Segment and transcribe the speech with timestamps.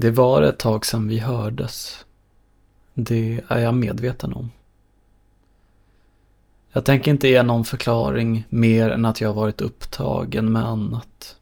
[0.00, 2.04] Det var ett tag sedan vi hördes.
[2.94, 4.50] Det är jag medveten om.
[6.72, 11.36] Jag tänker inte ge någon förklaring mer än att jag varit upptagen med annat.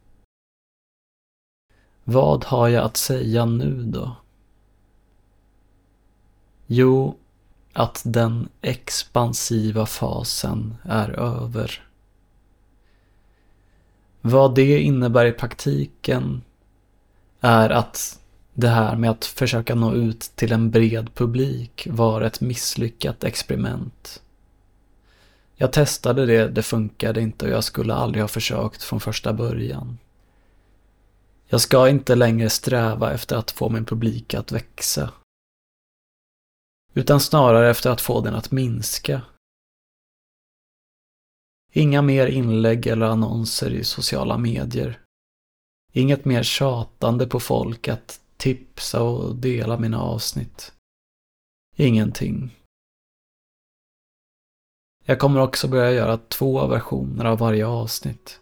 [2.04, 4.16] Vad har jag att säga nu då?
[6.67, 7.17] Jo,
[7.73, 11.83] att den expansiva fasen är över.
[14.21, 16.43] Vad det innebär i praktiken
[17.41, 18.20] är att
[18.59, 24.23] det här med att försöka nå ut till en bred publik var ett misslyckat experiment.
[25.55, 29.98] Jag testade det, det funkade inte och jag skulle aldrig ha försökt från första början.
[31.47, 35.12] Jag ska inte längre sträva efter att få min publik att växa.
[36.95, 39.23] Utan snarare efter att få den att minska.
[41.73, 45.00] Inga mer inlägg eller annonser i sociala medier.
[45.92, 50.72] Inget mer tjatande på folk att tipsa och dela mina avsnitt.
[51.77, 52.56] Ingenting.
[55.05, 58.41] Jag kommer också börja göra två versioner av varje avsnitt.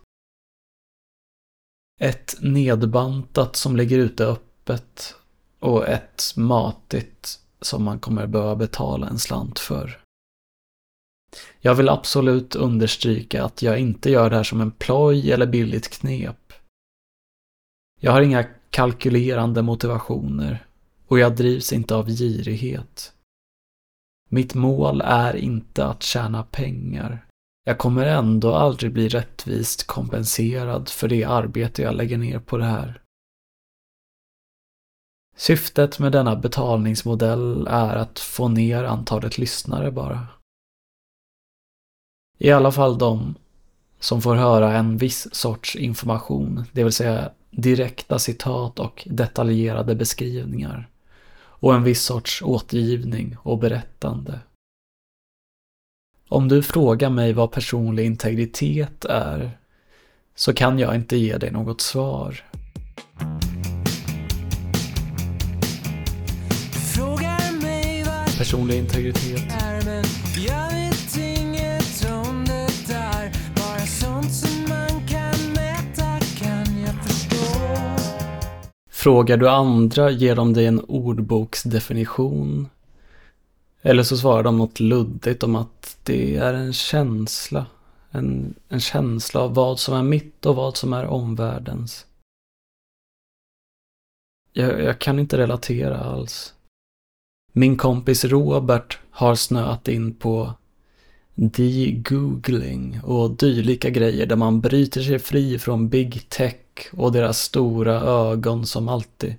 [2.00, 5.14] Ett nedbantat som ligger ute öppet
[5.58, 10.00] och ett matigt som man kommer behöva betala en slant för.
[11.60, 15.88] Jag vill absolut understryka att jag inte gör det här som en ploj eller billigt
[15.88, 16.52] knep.
[18.00, 18.44] Jag har inga
[18.74, 20.66] kalkylerande motivationer
[21.06, 23.12] och jag drivs inte av girighet.
[24.30, 27.26] Mitt mål är inte att tjäna pengar.
[27.64, 32.64] Jag kommer ändå aldrig bli rättvist kompenserad för det arbete jag lägger ner på det
[32.64, 33.02] här.
[35.36, 40.26] Syftet med denna betalningsmodell är att få ner antalet lyssnare bara.
[42.38, 43.34] I alla fall de
[44.00, 50.88] som får höra en viss sorts information, det vill säga direkta citat och detaljerade beskrivningar
[51.36, 54.40] och en viss sorts återgivning och berättande.
[56.28, 59.58] Om du frågar mig vad personlig integritet är
[60.34, 62.44] så kan jag inte ge dig något svar.
[68.38, 69.42] Personlig integritet.
[79.04, 82.68] Frågar du andra ger de dig en ordboksdefinition.
[83.82, 87.66] Eller så svarar de något luddigt om att det är en känsla.
[88.10, 92.06] En, en känsla av vad som är mitt och vad som är omvärldens.
[94.52, 96.54] Jag, jag kan inte relatera alls.
[97.52, 100.54] Min kompis Robert har snöat in på
[101.34, 106.56] de-googling och dylika grejer där man bryter sig fri från big tech
[106.92, 109.34] och deras stora ögon som alltid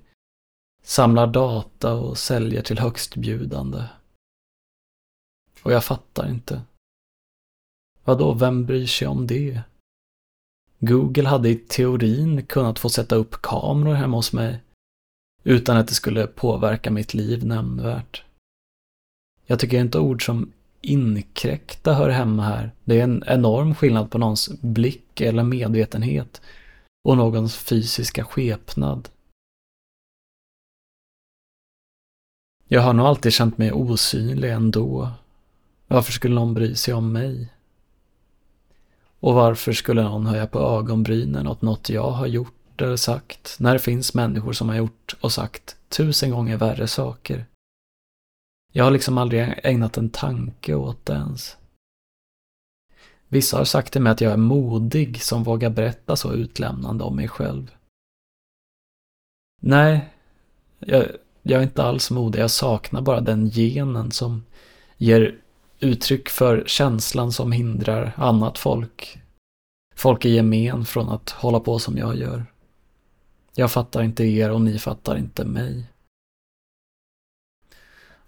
[0.82, 3.82] samlar data och säljer till högstbjudande.
[5.62, 6.62] Och jag fattar inte.
[8.04, 9.60] Vadå, vem bryr sig om det?
[10.78, 14.60] Google hade i teorin kunnat få sätta upp kameror hemma hos mig
[15.44, 18.22] utan att det skulle påverka mitt liv nämnvärt.
[19.46, 20.52] Jag tycker inte ord som
[20.86, 22.70] inkräkta hör hemma här.
[22.84, 26.40] Det är en enorm skillnad på någons blick eller medvetenhet
[27.04, 29.08] och någons fysiska skepnad.
[32.68, 35.10] Jag har nog alltid känt mig osynlig ändå.
[35.86, 37.52] Varför skulle någon bry sig om mig?
[39.20, 43.72] Och varför skulle någon höja på ögonbrynen åt något jag har gjort eller sagt när
[43.72, 47.46] det finns människor som har gjort och sagt tusen gånger värre saker?
[48.76, 51.56] Jag har liksom aldrig ägnat en tanke åt det ens.
[53.28, 57.16] Vissa har sagt till mig att jag är modig som vågar berätta så utlämnande om
[57.16, 57.74] mig själv.
[59.62, 60.12] Nej,
[60.78, 61.06] jag,
[61.42, 62.40] jag är inte alls modig.
[62.40, 64.44] Jag saknar bara den genen som
[64.96, 65.38] ger
[65.80, 69.18] uttryck för känslan som hindrar annat folk,
[69.94, 72.46] folk i gemen från att hålla på som jag gör.
[73.54, 75.86] Jag fattar inte er och ni fattar inte mig.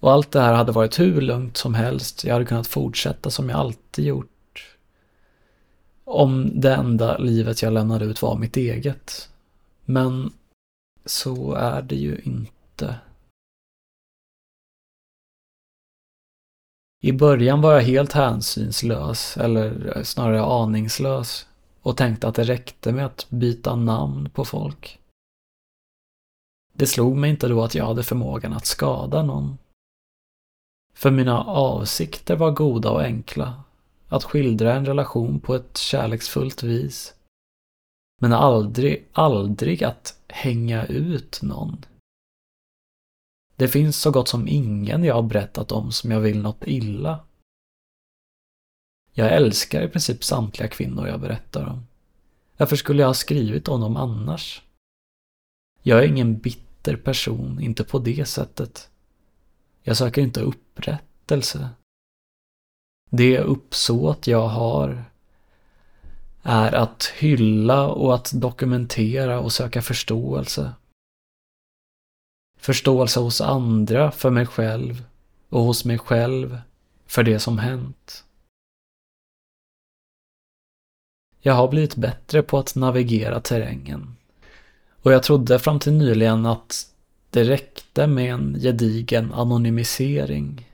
[0.01, 2.25] Och allt det här hade varit hur lugnt som helst.
[2.25, 4.77] Jag hade kunnat fortsätta som jag alltid gjort.
[6.05, 9.31] Om det enda livet jag lämnade ut var mitt eget.
[9.85, 10.33] Men
[11.05, 12.99] så är det ju inte.
[17.01, 21.47] I början var jag helt hänsynslös, eller snarare aningslös,
[21.83, 24.99] och tänkte att det räckte med att byta namn på folk.
[26.73, 29.59] Det slog mig inte då att jag hade förmågan att skada någon.
[30.99, 33.65] För mina avsikter var goda och enkla.
[34.09, 37.15] Att skildra en relation på ett kärleksfullt vis.
[38.21, 41.85] Men aldrig, aldrig att hänga ut någon.
[43.57, 47.25] Det finns så gott som ingen jag har berättat om som jag vill något illa.
[49.13, 51.87] Jag älskar i princip samtliga kvinnor jag berättar om.
[52.57, 54.63] Varför skulle jag ha skrivit om dem annars?
[55.83, 58.91] Jag är ingen bitter person, inte på det sättet.
[59.89, 61.71] Jag söker inte upprättelse.
[63.11, 65.05] Det uppsåt jag har
[66.43, 70.73] är att hylla och att dokumentera och söka förståelse.
[72.59, 75.05] Förståelse hos andra för mig själv
[75.49, 76.61] och hos mig själv
[77.07, 78.25] för det som hänt.
[81.41, 84.17] Jag har blivit bättre på att navigera terrängen.
[85.03, 86.95] Och jag trodde fram till nyligen att
[87.31, 90.71] det räckte med en gedigen anonymisering.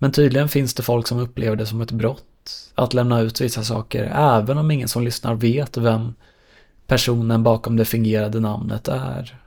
[0.00, 3.64] Men tydligen finns det folk som upplever det som ett brott att lämna ut vissa
[3.64, 6.14] saker även om ingen som lyssnar vet vem
[6.86, 9.42] personen bakom det fingerade namnet är.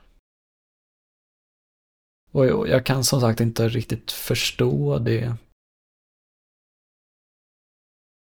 [2.31, 5.35] Och jag kan som sagt inte riktigt förstå det.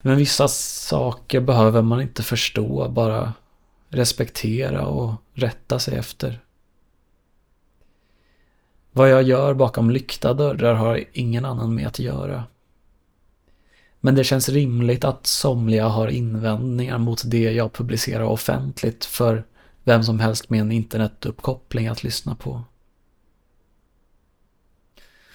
[0.03, 3.33] Men vissa saker behöver man inte förstå, bara
[3.89, 6.41] respektera och rätta sig efter.
[8.93, 12.45] Vad jag gör bakom lyckta dörrar har ingen annan med att göra.
[14.01, 19.45] Men det känns rimligt att somliga har invändningar mot det jag publicerar offentligt för
[19.85, 22.63] vem som helst med en internetuppkoppling att lyssna på.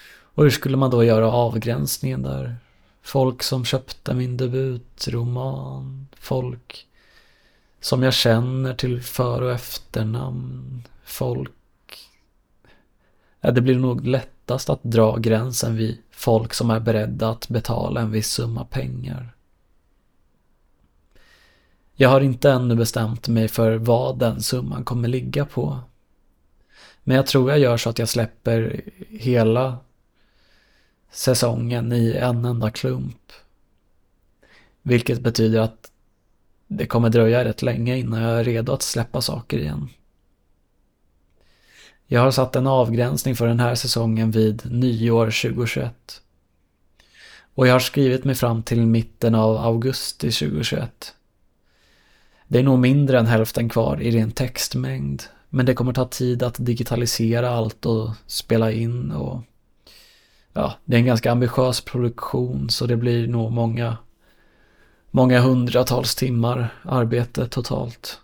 [0.09, 2.55] Och hur skulle man då göra avgränsningen där?
[3.01, 6.87] Folk som köpte min debutroman, folk
[7.81, 11.51] som jag känner till för och efternamn, folk
[13.47, 18.01] Ja, det blir nog lättast att dra gränsen vid folk som är beredda att betala
[18.01, 19.35] en viss summa pengar.
[21.95, 25.79] Jag har inte ännu bestämt mig för vad den summan kommer ligga på.
[27.03, 29.77] Men jag tror jag gör så att jag släpper hela
[31.11, 33.31] säsongen i en enda klump.
[34.81, 35.91] Vilket betyder att
[36.67, 39.89] det kommer dröja rätt länge innan jag är redo att släppa saker igen.
[42.09, 46.21] Jag har satt en avgränsning för den här säsongen vid nyår 2021.
[47.55, 51.13] Och jag har skrivit mig fram till mitten av augusti 2021.
[52.47, 55.23] Det är nog mindre än hälften kvar i ren textmängd.
[55.49, 59.41] Men det kommer ta tid att digitalisera allt och spela in och
[60.53, 63.97] ja, det är en ganska ambitiös produktion så det blir nog många
[65.11, 68.19] många hundratals timmar arbete totalt.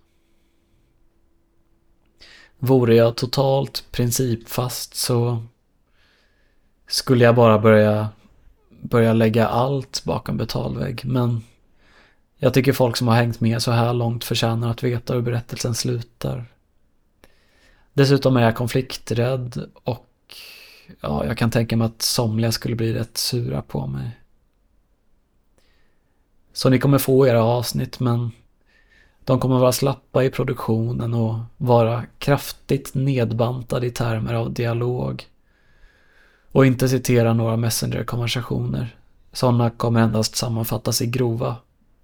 [2.66, 5.44] Vore jag totalt principfast så
[6.88, 8.10] skulle jag bara börja,
[8.82, 11.06] börja lägga allt bakom betalvägg.
[11.06, 11.44] Men
[12.38, 15.76] jag tycker folk som har hängt med så här långt förtjänar att veta hur berättelsen
[15.76, 16.46] slutar.
[17.94, 20.36] Dessutom är jag konflikträdd och
[21.02, 24.20] ja, jag kan tänka mig att somliga skulle bli rätt sura på mig.
[26.54, 28.32] Så ni kommer få era avsnitt men
[29.26, 35.28] de kommer vara slappa i produktionen och vara kraftigt nedbantade i termer av dialog.
[36.52, 38.98] Och inte citera några Messenger-konversationer.
[39.32, 41.56] Sådana kommer endast sammanfattas i grova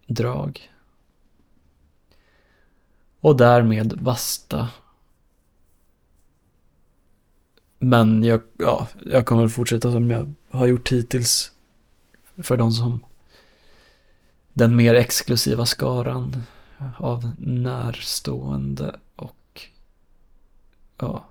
[0.07, 0.69] drag.
[3.21, 4.69] Och därmed basta.
[7.79, 11.51] Men jag, ja, jag kommer fortsätta som jag har gjort hittills.
[12.37, 12.99] För de som...
[14.53, 16.43] Den mer exklusiva skaran
[16.97, 19.61] av närstående och
[20.97, 21.25] ja,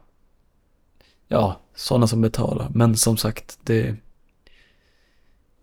[1.29, 2.69] ja, sådana som betalar.
[2.75, 3.97] Men som sagt, det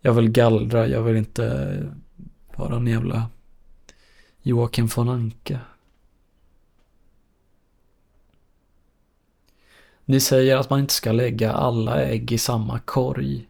[0.00, 1.92] jag vill gallra, jag vill inte
[2.56, 3.30] vara en jävla
[4.42, 5.60] Joakim von Anka.
[10.04, 13.48] Ni säger att man inte ska lägga alla ägg i samma korg.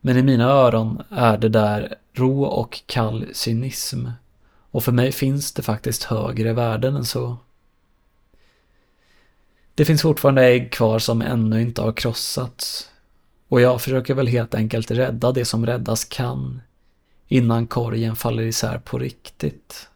[0.00, 4.06] Men i mina öron är det där rå och kall cynism.
[4.74, 7.36] Och för mig finns det faktiskt högre värden än så.
[9.74, 12.90] Det finns fortfarande ägg kvar som ännu inte har krossats.
[13.48, 16.60] Och jag försöker väl helt enkelt rädda det som räddas kan
[17.28, 19.88] innan korgen faller isär på riktigt.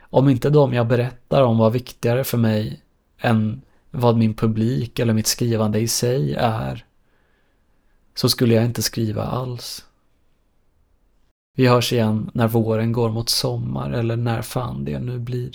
[0.00, 2.82] Om inte de jag berättar om var viktigare för mig
[3.18, 6.84] än vad min publik eller mitt skrivande i sig är,
[8.14, 9.84] så skulle jag inte skriva alls.
[11.56, 15.50] Vi hörs igen när våren går mot sommar eller när fan det nu blir.